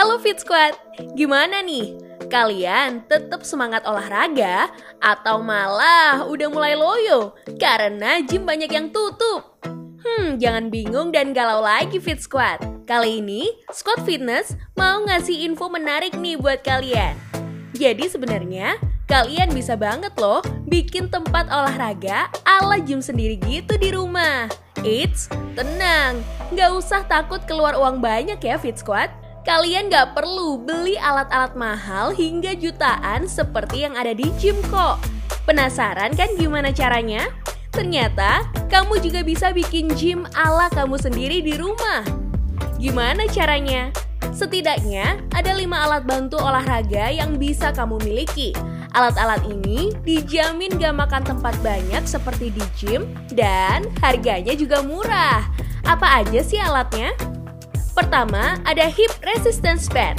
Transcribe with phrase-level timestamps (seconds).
[0.00, 0.80] Halo Fit Squad,
[1.12, 1.92] gimana nih?
[2.32, 9.60] Kalian tetap semangat olahraga atau malah udah mulai loyo karena gym banyak yang tutup?
[10.00, 12.64] Hmm, jangan bingung dan galau lagi Fit Squad.
[12.88, 17.12] Kali ini, Squad Fitness mau ngasih info menarik nih buat kalian.
[17.76, 24.48] Jadi sebenarnya, kalian bisa banget loh bikin tempat olahraga ala gym sendiri gitu di rumah.
[24.80, 26.24] Eits, tenang,
[26.56, 29.19] nggak usah takut keluar uang banyak ya Fit Squad.
[29.40, 35.00] Kalian gak perlu beli alat-alat mahal hingga jutaan seperti yang ada di gym kok.
[35.48, 37.32] Penasaran kan gimana caranya?
[37.72, 42.04] Ternyata kamu juga bisa bikin gym ala kamu sendiri di rumah.
[42.76, 43.88] Gimana caranya?
[44.28, 48.52] Setidaknya ada 5 alat bantu olahraga yang bisa kamu miliki.
[48.92, 55.48] Alat-alat ini dijamin gak makan tempat banyak seperti di gym dan harganya juga murah.
[55.88, 57.16] Apa aja sih alatnya?
[57.92, 60.18] Pertama, ada hip resistance band.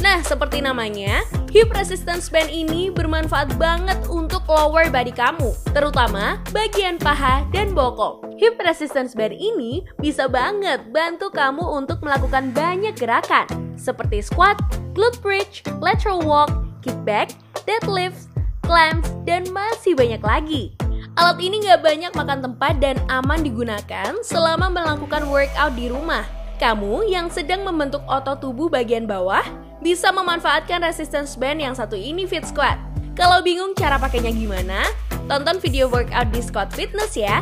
[0.00, 1.20] Nah, seperti namanya,
[1.52, 8.24] hip resistance band ini bermanfaat banget untuk lower body kamu, terutama bagian paha dan bokong.
[8.40, 13.44] Hip resistance band ini bisa banget bantu kamu untuk melakukan banyak gerakan,
[13.76, 14.56] seperti squat,
[14.96, 16.48] glute bridge, lateral walk,
[16.80, 17.36] kickback,
[17.68, 18.32] deadlift,
[18.64, 20.72] clamps, dan masih banyak lagi.
[21.20, 26.39] Alat ini nggak banyak makan tempat dan aman digunakan selama melakukan workout di rumah.
[26.60, 29.40] Kamu yang sedang membentuk otot tubuh bagian bawah
[29.80, 32.76] bisa memanfaatkan resistance band yang satu ini Fit Squad.
[33.16, 34.84] Kalau bingung cara pakainya gimana,
[35.24, 37.40] tonton video workout di Squad Fitness ya.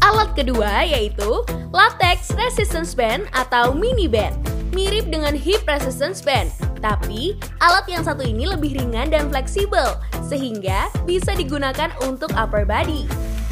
[0.00, 1.44] Alat kedua yaitu
[1.76, 4.32] latex resistance band atau mini band.
[4.72, 6.48] Mirip dengan hip resistance band,
[6.80, 13.04] tapi alat yang satu ini lebih ringan dan fleksibel sehingga bisa digunakan untuk upper body.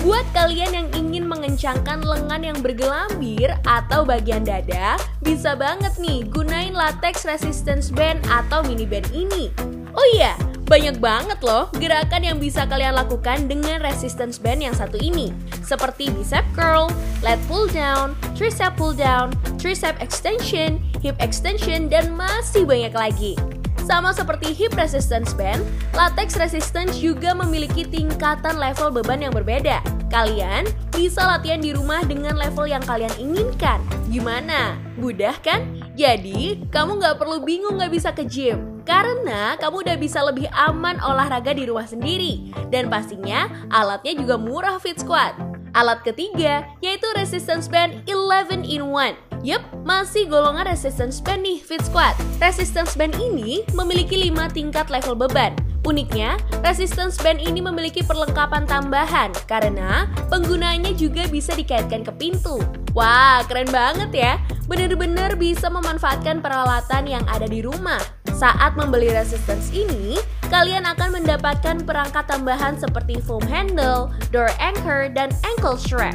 [0.03, 6.75] Buat kalian yang ingin mengencangkan lengan yang bergelambir atau bagian dada, bisa banget nih gunain
[6.75, 9.55] latex resistance band atau mini band ini.
[9.95, 10.35] Oh iya,
[10.67, 15.31] banyak banget loh gerakan yang bisa kalian lakukan dengan resistance band yang satu ini.
[15.63, 16.91] Seperti bicep curl,
[17.23, 23.39] lat pull down, tricep pull down, tricep extension, hip extension, dan masih banyak lagi.
[23.83, 25.59] Sama seperti hip resistance band,
[25.91, 29.83] latex resistance juga memiliki tingkatan level beban yang berbeda.
[30.07, 33.83] Kalian bisa latihan di rumah dengan level yang kalian inginkan.
[34.07, 34.79] Gimana?
[34.95, 35.67] Mudah kan?
[35.99, 38.85] Jadi, kamu nggak perlu bingung nggak bisa ke gym.
[38.87, 42.55] Karena kamu udah bisa lebih aman olahraga di rumah sendiri.
[42.71, 45.35] Dan pastinya alatnya juga murah Fit Squad.
[45.73, 49.32] Alat ketiga yaitu resistance band 11 in 1.
[49.43, 52.15] Yup, masih golongan resistance band nih Fit Squad.
[52.39, 55.59] Resistance band ini memiliki 5 tingkat level beban.
[55.83, 62.63] Uniknya, resistance band ini memiliki perlengkapan tambahan karena penggunanya juga bisa dikaitkan ke pintu.
[62.95, 64.33] Wah, keren banget ya.
[64.71, 67.99] Bener-bener bisa memanfaatkan peralatan yang ada di rumah.
[68.31, 70.23] Saat membeli resistance ini,
[70.55, 76.15] kalian akan mendapatkan perangkat tambahan seperti foam handle, door anchor, dan ankle strap.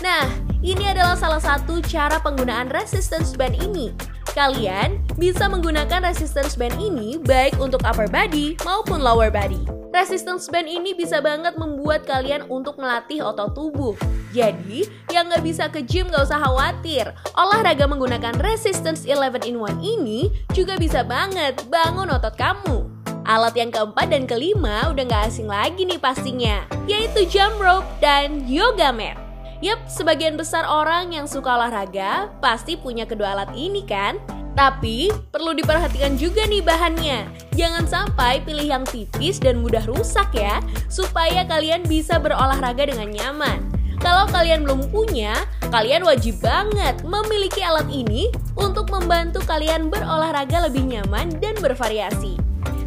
[0.00, 0.24] Nah,
[0.62, 3.90] ini adalah salah satu cara penggunaan resistance band ini.
[4.32, 9.60] Kalian bisa menggunakan resistance band ini baik untuk upper body maupun lower body.
[9.92, 13.92] Resistance band ini bisa banget membuat kalian untuk melatih otot tubuh.
[14.32, 17.12] Jadi, yang nggak bisa ke gym nggak usah khawatir.
[17.36, 22.88] Olahraga menggunakan Resistance 11 in 1 ini juga bisa banget bangun otot kamu.
[23.28, 28.48] Alat yang keempat dan kelima udah nggak asing lagi nih pastinya, yaitu jump rope dan
[28.48, 29.21] yoga mat.
[29.62, 34.18] Yap, sebagian besar orang yang suka olahraga pasti punya kedua alat ini kan?
[34.58, 37.30] Tapi perlu diperhatikan juga nih bahannya.
[37.54, 40.58] Jangan sampai pilih yang tipis dan mudah rusak ya,
[40.90, 43.62] supaya kalian bisa berolahraga dengan nyaman.
[44.02, 50.90] Kalau kalian belum punya, kalian wajib banget memiliki alat ini untuk membantu kalian berolahraga lebih
[50.90, 52.34] nyaman dan bervariasi.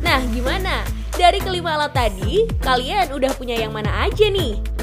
[0.04, 0.84] Nah, gimana?
[1.16, 4.75] Dari kelima alat tadi, kalian udah punya yang mana aja nih?